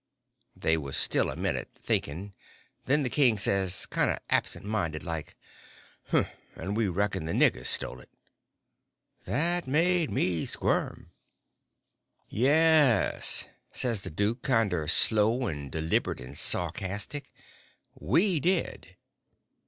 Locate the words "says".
3.37-3.85, 13.71-14.01